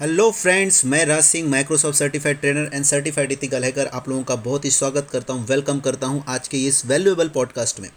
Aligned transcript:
Hello 0.00 0.30
friends, 0.30 0.84
मैं 0.84 1.04
Raj 1.06 1.22
Singh 1.24 1.48
Microsoft 1.50 1.98
certified 1.98 2.38
trainer 2.40 2.70
and 2.74 2.84
certified 2.84 3.32
ethical 3.32 3.64
hacker 3.64 3.86
आप 3.86 4.08
लोगों 4.08 4.22
का 4.24 4.34
बहुत 4.36 4.64
ही 4.64 4.70
स्वागत 4.70 5.08
करता 5.12 5.32
हूँ 5.32 5.46
वेलकम 5.46 5.80
करता 5.80 6.06
हूँ 6.06 6.22
आज 6.28 6.46
के 6.48 6.58
इस 6.66 6.84
वैल्यूएबल 6.86 7.28
पॉडकास्ट 7.28 7.80
में। 7.80 7.88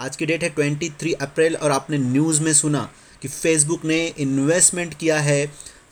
आज 0.00 0.16
की 0.16 0.26
डेट 0.26 0.42
है 0.42 0.48
ट्वेंटी 0.50 0.88
थ्री 1.00 1.12
अप्रैल 1.22 1.56
और 1.56 1.70
आपने 1.70 1.98
न्यूज़ 1.98 2.40
में 2.42 2.52
सुना 2.52 2.88
कि 3.22 3.28
फेसबुक 3.28 3.84
ने 3.84 3.98
इन्वेस्टमेंट 4.18 4.94
किया 4.98 5.18
है 5.18 5.46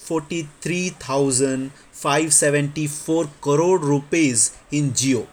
forty 0.07 0.43
three 0.62 0.78
thousand 1.03 1.69
five 1.94 2.30
seventy 2.30 2.87
four 2.88 3.26
crore 3.44 3.80
rupees 3.80 4.48
in 4.72 4.90
Jio 4.92 5.26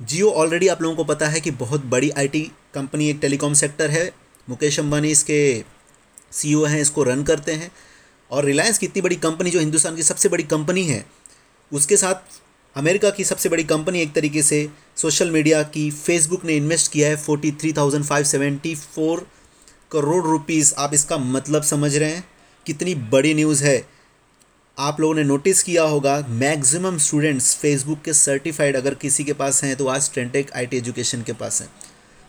Jio 0.00 0.30
already 0.32 0.68
आप 0.68 0.82
लोगों 0.82 0.96
को 0.96 1.04
पता 1.04 1.28
है 1.28 1.40
कि 1.40 1.50
बहुत 1.62 1.84
बड़ी 1.86 2.10
आईटी 2.12 2.40
कंपनी 2.74 3.08
एक 3.10 3.18
टेलीकॉम 3.20 3.54
सेक्टर 3.54 3.90
है। 3.90 4.10
मुकेश 4.48 4.80
अंबानी 4.80 5.10
इसके 5.10 5.40
सीईओ 6.32 6.64
हैं, 6.64 6.80
इसको 6.80 7.02
रन 7.02 7.22
करते 7.22 7.52
हैं। 7.52 7.70
और 8.30 8.44
रिलायंस 8.44 8.78
की 8.78 8.86
इतनी 8.86 9.02
बड़ी 9.02 9.16
कंपनी 9.16 9.50
जो 9.50 9.60
हिंदुस्तान 9.60 9.96
की 9.96 10.02
सबसे 10.02 10.28
बड़ी 10.28 10.42
कंपनी 10.44 10.84
है, 10.84 11.04
उसके 11.72 11.96
साथ 11.96 12.40
अमेरिका 12.76 13.10
की 13.10 13.24
सबसे 13.24 13.48
बड़ी 13.48 13.64
कंपनी 13.64 14.00
एक 14.00 14.12
तरीके 14.14 14.42
से 14.42 14.68
सोशल 14.96 15.30
मीडिया 15.30 15.62
की 15.68 15.90
फेसबुक 15.90 16.44
ने 16.44 16.56
इन्वेस्ट 16.56 16.92
किया 16.92 17.08
है 17.08 17.16
forty 17.16 17.52
three 17.52 17.72
thousand 17.72 18.04
five 18.04 18.24
seventy 18.24 18.74
four 18.74 19.26
crore 19.92 20.24
rupees 20.24 20.74
आप 20.78 20.94
इसका 20.94 21.16
मतलब 21.18 21.62
समझ 21.62 21.96
रहे 21.96 22.10
हैं? 22.10 22.24
कितनी 22.66 22.94
बड़ी 22.94 23.34
न्यूज़ 23.34 23.64
है। 23.64 23.82
आप 24.78 25.00
लोगों 25.00 25.14
ने 25.14 25.24
नोटिस 25.24 25.62
किया 25.62 25.82
होगा 25.82 26.18
मैक्सिमम 26.28 26.98
स्टूडेंट्स 26.98 27.54
फेसबुक 27.56 28.02
के 28.02 28.12
सर्टिफाइड 28.12 28.76
अगर 28.76 28.94
किसी 28.94 29.24
के 29.24 29.32
पास 29.32 29.62
हैं 29.64 29.76
तो 29.76 29.86
आज 29.86 30.12
ट्रेंटेक 30.12 30.52
आईटी 30.52 30.76
एजुकेशन 30.76 31.22
के 31.22 31.32
पास 31.32 31.60
हैं। 31.62 31.68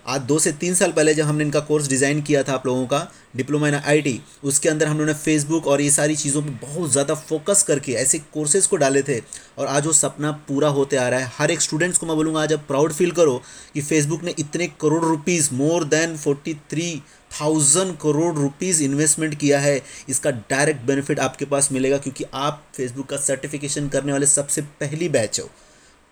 आज 0.05 0.21
दो 0.21 0.37
से 0.39 0.51
तीन 0.51 0.73
साल 0.75 0.91
पहले 0.91 1.13
जब 1.13 1.25
हमने 1.25 1.43
इनका 1.43 1.59
कोर्स 1.59 1.87
डिज़ाइन 1.87 2.21
किया 2.21 2.41
था 2.43 2.53
आप 2.53 2.65
लोगों 2.67 2.85
का, 2.85 3.11
डिप्लोमा 3.35 3.67
इन 3.67 3.73
आईटी 3.75 4.19
उसके 4.43 4.69
अंदर 4.69 4.87
हम 4.87 4.97
लोगों 4.97 5.05
ने 5.05 5.13
फेसबुक 5.15 5.67
और 5.67 5.81
ये 5.81 5.89
सारी 5.91 6.15
चीज़ों 6.15 6.41
पे 6.41 6.49
बहुत 6.61 6.91
ज़्यादा 6.91 7.13
फोकस 7.15 7.61
करके 7.63 7.91
ऐसे 7.93 8.19
कोर्सेज़ 8.33 8.67
को 8.67 8.77
डाले 8.77 9.01
थे 9.01 9.19
और 9.57 9.67
आज 9.67 9.85
वो 9.85 9.93
सपना 9.93 10.31
पूरा 10.47 10.69
होते 10.69 10.97
आ 10.97 11.07
रहा 11.09 11.19
है। 11.19 11.31
हर 11.37 11.51
एक 11.51 11.61
स्टूडेंट्स 11.61 11.97
को 11.97 12.05
मैं 12.05 12.15
बोलूँगा, 12.15 12.41
आज 12.41 12.53
आप 12.53 12.63
प्राउड 12.67 12.93
फील 12.93 13.11
करो 13.11 13.41
कि 13.73 13.81
फेसबुक 13.81 14.23
ने 14.23 14.33
इतने 14.39 14.67
crore 14.81 15.03
rupees 15.03 15.49
more 15.53 15.83
than 15.85 16.15
forty 16.17 16.53
three 16.69 17.01
thousand 17.31 17.95
crore 17.97 18.33
rupees 18.35 18.83
investment 18.83 19.35
किया 19.35 19.59
है। 19.59 19.81
इसका 20.09 20.31
डायरेक्ट 20.31 20.81
बेनिफिट 20.85 21.19
आपके 21.19 21.45
पास 21.45 21.71
मिलेगा 21.71 21.97
क्योंकि 21.97 22.25
आप 22.33 22.63
फेसबुक 22.75 23.09
का 23.09 23.17
सर्टिफिकेशन 23.19 23.89
करने 23.89 24.11
वाले 24.11 24.25
सबसे 24.27 24.61
पहली 24.81 25.09
बैच 25.09 25.39
हो 25.39 25.49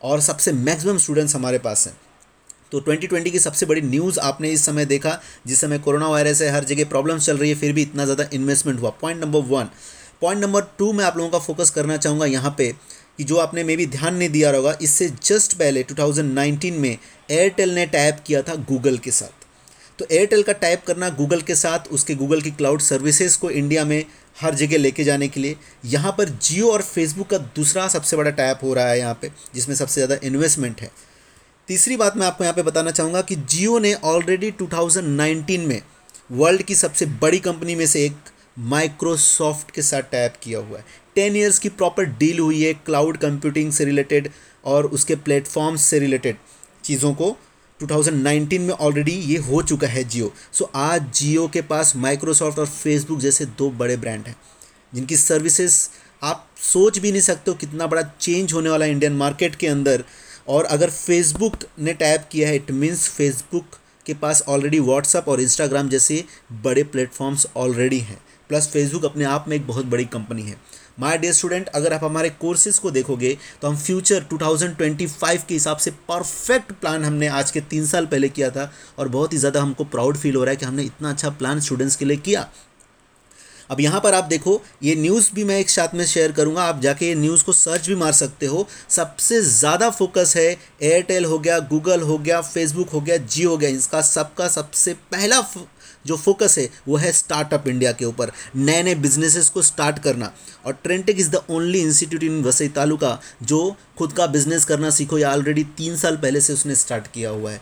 और 0.02 0.22
सबसे 0.22 0.52
मैक्सिमम 0.54 0.98
स्टूडेंट्स 0.98 1.36
हमारे 1.36 1.58
पास 1.60 1.88
हैं। 1.88 1.98
तो 2.72 2.80
2020 2.81 3.31
की 3.31 3.39
सबसे 3.39 3.66
बड़ी 3.66 3.81
न्यूज़ 3.81 4.20
आपने 4.22 4.52
इस 4.52 4.66
समय 4.66 4.86
देखा, 4.86 5.20
जिस 5.48 5.62
समय 5.62 5.80
कोरोना 5.80 6.08
वायरस 6.08 6.42
है, 6.42 6.50
हर 6.52 6.64
जगह 6.64 6.86
प्रॉब्लम्स 6.86 7.26
चल 7.26 7.38
रही 7.38 7.50
है, 7.50 7.56
फिर 7.56 7.73
भी 7.73 7.81
इतना 7.81 8.06
ज़्यादा 8.06 8.30
इन्वेस्टमेंट 8.34 8.80
हुआ। 8.80 8.89
Point 9.02 9.22
number 9.22 9.39
one 9.48 9.70
point 10.22 10.42
number 10.42 10.61
two 10.78 10.92
मैं 10.94 11.06
आप 11.06 11.17
लोगों 11.17 11.30
का 11.30 11.39
फोकस 11.39 11.70
करना 11.70 11.98
चाहूँगा 11.98 12.26
यहाँ 12.26 12.53
पे, 12.58 12.72
कि 13.17 13.23
जो 13.23 13.38
आपने 13.38 13.64
मे 13.64 13.76
भी 13.76 13.86
ध्यान 13.88 14.16
नहीं 14.16 14.30
दिया 14.30 14.52
होगा, 14.52 14.78
इससे 14.81 15.09
जस्ट 15.23 15.53
पहले 15.53 15.84
2019 15.84 16.72
में 16.73 16.98
एयरटेल 17.31 17.73
ने 17.76 17.86
टैप 17.88 18.20
किया 18.28 18.42
था 18.42 18.56
गूगल 18.70 18.98
के 18.98 19.11
साथ। 19.11 19.48
तो 20.00 20.06
एयरटेल 20.11 20.44
का 20.44 20.54
टाइप 20.54 20.83
करना 20.88 21.09
गूगल 21.11 21.42
के 21.42 21.56
साथ, 21.56 21.88
उसके 21.88 22.16
गूगल 22.16 22.42
की 22.42 22.52
क्लाउड 22.52 22.81
सर्विसेज़ 22.81 23.38
को 23.38 23.50
इंडिया 23.52 23.86
में 23.86 24.04
हर 24.38 24.56
जगह 24.56 24.78
लेके 24.78 25.04
जाने 25.04 25.28
के 25.28 25.39
लिए, 25.39 25.56
यहाँ 25.86 26.11
पर 26.17 26.30
जियो 26.30 26.72
और 26.72 26.81
फेसबुक 26.81 27.28
का 27.28 27.38
दूसरा 27.56 27.88
सबसे 27.88 28.17
बड़ा 28.17 28.31
टैप 28.31 28.59
हो 28.64 28.73
रहा 28.73 28.89
है 28.89 29.00
यहाँ 29.00 29.17
पे, 29.22 29.31
जिसमें 29.56 29.76
सबसे 29.76 30.06
ज़्यादा 30.06 30.28
इन्वेस्टमेंट 30.28 30.81
है। 30.81 30.92
तीसरी 31.70 31.95
बात 31.98 32.16
मैं 32.17 32.25
आपको 32.28 32.44
यहाँ 32.44 32.53
पे 32.56 32.62
बताना 32.64 32.92
चाहूँगा 32.92 33.22
कि 33.22 33.36
जियो 33.36 33.80
ने 33.80 33.94
ऑलरेडी 33.94 34.50
2019 34.52 35.66
में 35.67 35.81
वर्ल्ड 36.31 36.61
की 36.61 36.76
सबसे 36.76 37.06
बड़ी 37.22 37.39
कंपनी 37.39 37.76
में 37.76 37.86
से 37.86 38.03
एक 38.06 38.30
माइक्रोसॉफ्ट 38.59 39.72
के 39.72 39.81
साथ 39.81 40.09
टैप 40.11 40.34
किया 40.44 40.59
हुआ 40.59 40.78
है। 40.78 40.86
टेन 41.16 41.36
ईयर्स 41.36 41.59
की 41.59 41.70
प्रॉपर 41.70 42.06
डील 42.20 42.39
हुई 42.39 42.64
है 42.64 42.73
क्लाउड 42.73 43.17
कंप्यूटिंग 43.17 43.72
से 43.72 43.86
रिलेटेड 43.86 44.30
और 44.66 44.86
उसके 44.86 45.16
प्लेटफॉर्म्स 45.16 45.81
से 45.81 46.00
रिलेटेड 46.00 46.38
चीज़ों 46.84 47.14
को। 47.14 47.30
2019 47.80 48.60
में 48.60 48.73
ऑलरेडी 48.73 49.11
ये 49.11 49.38
हो 49.39 49.61
चुका 49.61 49.88
है 49.88 50.04
जियो। 50.04 50.32
सो 50.54 50.65
so, 50.65 50.71
आज 50.76 51.11
जियो 51.15 51.48
के 51.48 51.61
पास 51.61 51.95
माइक्रोसॉफ्ट 51.95 52.60
और 52.60 52.65
फेसबुक 52.65 53.20
जैसे 53.20 53.45
दो 53.58 53.70
बड़े 53.71 53.98
ब्रांड 53.98 54.27
हैं 54.27 54.36
जिनकी 54.94 55.17
सर्विसेज़ 55.17 55.77
आप 56.21 56.48
सोच 56.64 56.98
भी 56.99 57.11
नहीं 57.11 57.21
सकते 57.21 57.52
हो 57.52 57.58
कितना 57.58 57.88
बड़ा 57.88 58.02
चेंज 58.02 58.54
होने 58.54 58.70
वाला 58.70 58.86
है 58.86 58.92
इंडियन 58.92 59.14
मार्केट 59.14 59.55
के 59.55 59.67
अंदर। 59.67 60.04
और 60.49 60.65
अगर 60.67 60.89
फेसबुक 60.89 61.58
ने 61.80 61.93
टैप 61.95 62.27
किया 62.32 62.48
है 62.49 62.55
इट 62.55 62.71
मीन्स 62.73 63.08
फेसबुक 63.10 63.77
के 64.05 64.14
पास 64.15 64.43
ऑलरेडी 64.49 64.80
व्हाट्सअप 64.82 65.27
और 65.30 65.42
इंस्टाग्राम 65.42 65.89
जैसे 65.89 66.23
बड़े 66.64 66.83
प्लेटफॉर्म्स 66.86 67.48
ऑलरेडी 67.58 67.99
हैं। 67.99 68.20
प्लस 68.49 68.67
फेसबुक 68.67 69.05
अपने 69.05 69.26
आप 69.26 69.45
में 69.48 69.55
एक 69.55 69.67
बहुत 69.67 69.86
बड़ी 69.86 70.05
कंपनी 70.08 70.42
है। 70.42 70.55
माय 70.99 71.17
डियर 71.17 71.33
स्टूडेंट 71.33 71.67
अगर 71.70 71.93
आप 71.93 72.04
हमारे 72.04 72.30
कोर्सेज 72.32 72.77
को 72.77 72.92
देखोगे 72.92 73.38
तो 73.61 73.67
हम 73.67 73.76
फ्यूचर 73.77 74.23
2025 74.33 75.43
के 75.48 75.54
हिसाब 75.54 75.77
से 75.77 75.92
परफेक्ट 76.09 76.71
प्लान 76.71 77.04
हमने 77.05 77.27
आज 77.30 77.52
के 77.52 77.61
तीन 77.64 77.86
साल 77.86 78.05
पहले 78.05 78.30
किया 78.30 78.49
था 78.49 78.71
और 78.99 79.08
बहुत 79.08 79.33
ही 79.33 79.38
ज़्यादा 79.38 79.61
हमको 79.61 79.83
प्राउड 79.86 80.17
फील 80.17 80.36
हो 80.36 80.43
रहा 80.43 80.52
है 80.52 80.58
कि 80.58 80.65
हमने 80.65 80.83
इतना 80.83 81.09
अच्छा 81.09 81.30
प्लान 81.32 81.59
स्टूडेंट्स 81.59 81.95
के 81.95 82.05
लिए 82.05 82.17
किया। 82.20 82.48
अब 83.70 83.80
यहाँ 83.82 84.00
पर 84.02 84.14
आप 84.14 84.24
देखो, 84.26 84.62
ये 84.84 84.96
न्यूज़ 84.96 85.30
भी 85.36 85.44
मैं 85.44 85.60
एक 85.60 85.70
साथ 85.70 85.96
में 85.96 86.06
शेयर 86.06 86.32
करूँगा। 86.32 86.64
आप 86.64 86.80
जाके 86.82 87.08
ये 87.08 87.16
न्यूज़ 87.16 87.44
को 87.44 87.54
सर्च 87.54 87.88
भी 87.88 87.96
मार 87.96 88.12
सकते 88.14 88.46
हो। 88.46 88.68
सबसे 88.90 89.42
ज़्यादा 89.44 89.90
फोकस 89.92 90.34
है 90.38 90.46
एयरटेल 90.84 91.26
हो 91.26 91.40
गया 91.40 91.60
गूगल 91.70 92.02
हो 92.02 92.18
गया 92.18 92.42
फेसबुक 92.44 92.90
हो 92.90 93.02
गया 93.02 93.18
जियो 93.18 93.50
हो 93.50 93.58
गया। 93.58 93.70
इसका 93.72 94.02
सबका 94.04 94.48
सबसे 94.50 94.94
पहला 95.12 95.42
जो 96.06 96.16
फोकस 96.18 96.58
है, 96.58 96.68
वो 96.88 96.98
है 96.98 97.12
स्टार्टअप 97.12 97.68
इंडिया 97.68 97.92
के 97.92 98.06
ऊपर। 98.06 98.32
नए 98.58 98.84
नए 98.84 98.96
बिजनेसेस 98.98 99.50
को 99.50 99.62
स्टार्ट 99.62 100.00
करना। 100.00 100.32
और 100.66 100.74
Trentech 100.84 101.20
is 101.20 101.30
the 101.32 101.42
only 101.50 101.82
institute 101.82 102.24
in 102.24 102.42
Vasai 102.44 102.68
taluka 102.70 103.18
जो 103.44 103.76
खुद 103.98 104.14
का 104.14 104.28
बिज़नेस 104.28 104.66
करना 104.66 104.90
सीखो। 104.90 105.18
या 105.18 105.32
ऑलरेडी 105.32 105.64
तीन 105.78 105.98
साल 105.98 106.18
पहले 106.18 106.42
से 106.42 106.54
उसने 106.54 106.76
स्टार्ट 106.76 107.08
किया 107.08 107.30
हुआ 107.30 107.52
है। 107.52 107.62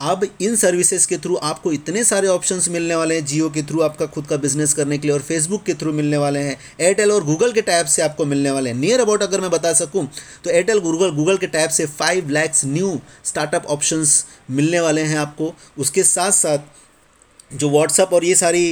अब 0.00 0.24
इन 0.40 0.54
सर्विसेज़ 0.56 1.06
के 1.08 1.16
थ्रू 1.18 1.36
आपको 1.36 1.70
इतने 1.72 2.02
सारे 2.04 2.28
ऑप्शंस 2.28 2.68
मिलने 2.68 2.94
वाले 2.94 3.14
हैं 3.14 3.24
जियो 3.26 3.48
के 3.50 3.62
थ्रू 3.62 3.80
आपका 3.82 4.06
खुद 4.06 4.26
का 4.26 4.36
बिज़नेस 4.36 4.72
करने 4.74 4.98
के 4.98 5.08
लिए 5.08 5.14
और 5.14 5.22
फेसबुक 5.22 5.62
के 5.62 5.74
थ्रू 5.74 5.92
मिलने 5.92 6.16
वाले 6.16 6.40
हैं 6.40 6.56
एयरटेल 6.80 7.12
और 7.12 7.24
गूगल 7.24 7.52
के 7.52 7.62
टैब 7.62 7.86
से 7.86 8.02
आपको 8.02 8.24
मिलने 8.24 8.50
वाले 8.50 8.70
हैं। 8.70 8.76
नियर 8.76 9.00
अबाउट 9.00 9.22
अगर 9.22 9.40
मैं 9.40 9.50
बता 9.50 9.72
सकूँ 9.72 10.06
तो 10.44 10.50
एयरटेल 10.50 10.78
गूगल 10.78 11.10
गूगल 11.10 11.36
के 11.36 11.46
टैब 11.46 11.70
से 11.70 11.86
five 11.88 12.28
lakhs 12.30 12.64
new 12.66 12.98
startup 13.24 13.66
options 13.66 14.24
मिलने 14.50 14.80
वाले 14.80 15.02
हैं 15.02 15.18
आपको। 15.18 15.52
उसके 15.78 16.02
साथ 16.04 16.30
साथ 16.32 17.56
जो 17.56 17.70
व्हाट्सअप 17.70 18.12
और 18.12 18.24
ये 18.24 18.34
सारी 18.34 18.68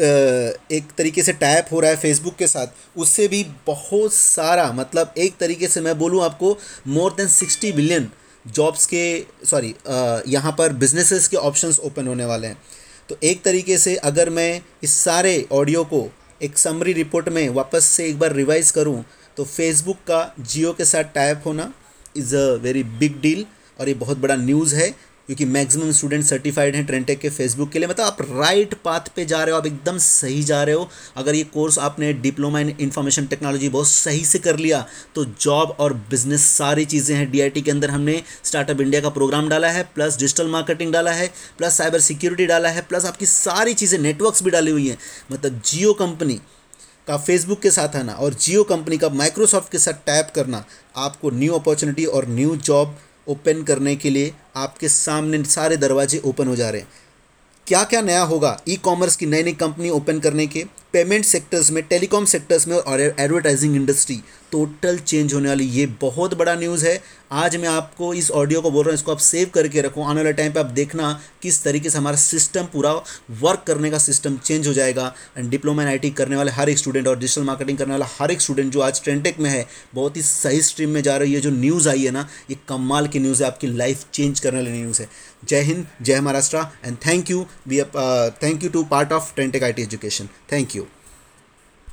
एक 0.00 0.92
तरीके 0.98 1.22
से 1.22 1.32
टैप 1.34 1.72
हो 1.72 1.80
रहा 1.80 1.90
है 1.90 1.96
फेसबुक 1.96 2.36
के 2.36 2.46
साथ, 2.46 2.66
उससे 2.96 3.26
भी 3.28 3.44
बहुत 3.66 4.12
सारा 4.12 4.70
मतलब 4.72 5.14
एक 5.18 5.36
तरीके 5.40 5.68
से 5.68 5.80
मैं 5.80 5.98
बोलूँ 5.98 6.22
आपको 6.24 6.56
more 6.88 7.12
than 7.12 7.28
sixty 7.28 7.72
billion 7.72 8.08
jobs 8.44 8.86
के 8.86 9.02
सॉरी 9.46 9.74
यहाँ 10.32 10.52
पर 10.58 10.72
बिजनेसेस 10.74 11.28
के 11.28 11.36
ऑप्शंस 11.36 11.78
ओपन 11.78 12.08
होने 12.08 12.24
वाले 12.24 12.46
हैं। 12.46 12.58
तो 13.08 13.16
एक 13.22 13.42
तरीके 13.42 13.78
से 13.78 13.94
अगर 13.96 14.30
मैं 14.30 14.60
इस 14.82 14.94
सारे 14.94 15.46
ऑडियो 15.52 15.84
को 15.84 16.08
एक 16.42 16.58
समरी 16.58 16.92
रिपोर्ट 16.92 17.28
में 17.28 17.48
वापस 17.50 17.84
से 17.86 18.06
एक 18.06 18.18
बार 18.18 18.32
रिवाइज 18.32 18.70
करूँ 18.70 19.04
तो 19.36 19.44
फेसबुक 19.44 19.96
का 20.08 20.20
जियो 20.40 20.72
के 20.72 20.84
साथ 20.84 21.14
टाइप 21.14 21.42
होना 21.46 21.72
is 22.16 22.34
a 22.36 22.46
very 22.62 22.82
big 23.00 23.20
deal 23.20 23.44
और 23.80 23.88
ये 23.88 23.94
बहुत 23.94 24.18
बड़ा 24.18 24.36
न्यूज़ 24.36 24.74
है। 24.76 24.88
क्योंकि 25.28 25.44
मैक्सिमम 25.46 25.90
स्टूडेंट 25.92 26.24
सर्टिफाइड 26.24 26.76
हैं 26.76 26.84
ट्रेंटेक 26.86 27.18
के 27.20 27.28
फेसबुक 27.30 27.70
के 27.70 27.78
लिए। 27.78 27.88
मतलब 27.88 28.06
आप 28.06 28.18
राइट 28.22 28.74
पाथ 28.84 29.08
पे 29.16 29.24
जा 29.24 29.42
रहे 29.42 29.52
हो, 29.52 29.58
आप 29.58 29.66
एकदम 29.66 29.98
सही 29.98 30.42
जा 30.42 30.62
रहे 30.62 30.74
हो। 30.74 30.88
अगर 31.16 31.34
ये 31.34 31.42
कोर्स 31.44 31.78
आपने 31.78 32.12
डिप्लोमा 32.14 32.60
इन 32.60 32.74
इंफॉर्मेशन 32.80 33.26
टेक्नोलॉजी 33.26 33.68
बहुत 33.68 33.88
सही 33.88 34.24
से 34.24 34.38
कर 34.38 34.56
लिया 34.58 34.84
तो 35.14 35.24
जॉब 35.24 35.76
और 35.80 35.92
बिज़नेस 36.10 36.44
सारी 36.48 36.84
चीज़ें 36.84 37.14
हैं। 37.16 37.30
डीआईटी 37.30 37.62
के 37.62 37.70
अंदर 37.70 37.90
हमने 37.90 38.22
स्टार्टअप 38.44 38.80
इंडिया 38.80 39.00
का 39.00 39.08
प्रोग्राम 39.10 39.48
डाला 39.48 39.70
है 39.70 39.82
प्लस 39.94 40.18
डिजिटल 40.18 40.48
मार्केटिंग 40.48 40.92
डाला 40.92 41.12
है 41.12 41.30
प्लस 41.58 41.76
साइबर 41.78 42.00
सिक्योरिटी 42.02 42.46
डाला 42.46 42.68
है 42.68 42.82
प्लस 42.84 43.06
आपकी 43.06 43.26
सारी 43.28 43.74
चीज़ें 43.74 43.98
नेटवर्क्स 43.98 44.42
भी 44.42 44.50
डाली 44.50 44.70
हुई 44.70 44.88
हैं। 44.88 44.98
मतलब 45.32 45.60
जियो 45.64 45.92
कंपनी 45.94 46.40
का 47.08 47.16
फेसबुक 47.18 47.60
के 47.60 47.70
साथ 47.70 47.96
आना 47.96 48.12
और 48.14 48.34
जियो 48.36 48.62
कंपनी 48.64 48.98
का 48.98 49.08
माइक्रोसॉफ्ट 49.10 49.70
के 49.72 49.78
साथ 49.78 50.06
टैप 50.06 50.32
करना, 50.34 50.64
आपको 50.96 51.30
न्यू 51.32 51.52
अपॉर्चुनिटी 51.54 52.04
और 52.06 52.28
न्यू 52.28 52.56
जॉब 52.58 52.96
ओपन 53.28 53.62
करने 53.62 53.96
के 53.96 54.10
लिए 54.10 54.32
आपके 54.56 54.88
सामने 54.88 55.44
सारे 55.44 55.76
दरवाजे 55.76 56.18
ओपन 56.18 56.48
हो 56.48 56.56
जा 56.56 56.70
रहे 56.70 56.80
हैं। 56.80 56.88
क्या 57.68 57.82
क्या 57.84 58.00
नया 58.00 58.20
होगा 58.22 58.56
ई 58.68 58.76
कॉमर्स 58.76 59.16
की 59.16 59.26
नई 59.26 59.42
नई 59.42 59.52
कंपनी 59.52 59.90
ओपन 59.90 60.18
करने 60.18 60.46
के 60.46 60.64
पेमेंट 60.92 61.24
सेक्टर्स 61.24 61.70
में 61.70 61.82
टेलीकॉम 61.84 62.24
सेक्टर्स 62.24 62.66
में 62.68 62.76
और 62.76 63.00
एडवर्टाइजिंग 63.00 63.74
इंडस्ट्री 63.76 64.20
टोटल 64.52 64.98
चेंज 64.98 65.34
होने 65.34 65.48
वाली 65.48 65.64
ये 65.64 65.84
बहुत 66.00 66.34
बड़ा 66.34 66.54
न्यूज़ 66.54 66.86
है। 66.86 67.00
आज 67.32 67.56
मैं 67.56 67.68
आपको 67.68 68.12
इस 68.14 68.30
ऑडियो 68.30 68.60
को 68.60 68.70
बोल 68.70 68.84
रहा 68.84 68.90
हूँ, 68.90 68.94
इसको 68.94 69.12
आप 69.12 69.18
सेव 69.18 69.50
करके 69.54 69.80
रखो। 69.80 70.02
आने 70.02 70.16
वाले 70.16 70.32
टाइम 70.32 70.52
पे 70.52 70.60
आप 70.60 70.66
देखना 70.72 71.10
किस 71.42 71.62
तरीके 71.64 71.90
से 71.90 71.98
हमारा 71.98 72.16
सिस्टम 72.16 72.64
पूरा 72.72 72.92
वर्क 73.40 73.64
करने 73.66 73.90
का 73.90 73.98
सिस्टम 73.98 74.36
चेंज 74.38 74.66
हो 74.66 74.72
जाएगा। 74.72 75.12
एंड 75.38 75.50
डिप्लोमा 75.50 75.82
इन 75.82 75.88
आई 75.88 76.10
करने 76.10 76.36
वाले 76.36 76.50
हर 76.50 76.68
एक 76.70 76.78
स्टूडेंट 76.78 77.08
और 77.08 77.18
डिजिटल 77.18 77.42
मार्केटिंग 77.42 77.78
करने 77.78 77.92
वाला 77.92 78.06
हर 78.18 78.30
एक 78.30 78.40
स्टूडेंट 78.40 78.72
जो 78.72 78.80
आज 78.80 79.02
ट्रेंटेक 79.04 79.40
में 79.40 79.50
है, 79.50 79.66
बहुत 79.94 80.16
ही 80.16 80.22
सही 80.22 80.62
स्ट्रीम 80.62 80.90
में 80.90 81.02
जा 81.02 81.16
रही 81.16 81.34
है। 81.34 81.40
जो 81.40 81.50
न्यूज़ 81.50 81.88
आई 81.88 82.04
है 82.04 82.10
ना, 82.10 82.28
ये 82.50 82.56
कमाल 82.68 83.08
की 83.08 83.18
न्यूज़ 83.18 83.42
है। 83.42 83.50
आपकी 83.50 83.66
लाइफ 83.66 84.04
चेंज 84.14 84.40
करने 84.40 84.58
वाली 84.58 84.80
न्यूज़ 84.80 85.02
है। 85.02 85.08
जय 85.44 85.60
हिंद, 85.62 85.86
जय 86.02 86.20
Maharashtra. 86.20 86.66
And 86.84 86.96
thank 87.06 87.30
you 87.30 87.44
We 87.66 87.80
a 87.80 87.88
uh, 87.94 88.30
thank 88.30 88.62
you 88.62 88.70
to 88.70 88.84
part 88.84 89.12
of 89.12 89.34
Trentech 89.34 89.62
IT 89.70 89.78
Education. 89.78 90.28
Thank 90.48 90.74
you. 90.74 90.88